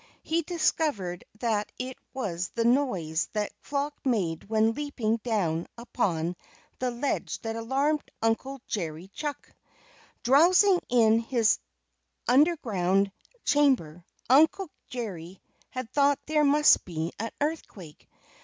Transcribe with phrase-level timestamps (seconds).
[0.23, 6.35] He discovered that it was the noise the flock made when leaping down upon
[6.79, 9.53] the ledge that alarmed Uncle Jerry Chuck.
[10.23, 11.59] Drowsing in his
[12.27, 13.11] underground
[13.43, 18.09] chamber Uncle Jerry had thought there must be an earthquake.